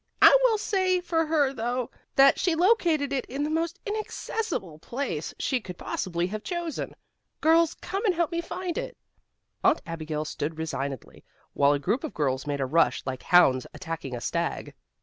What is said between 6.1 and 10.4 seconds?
have chosen. Girls, come and help me find it." Aunt Abigail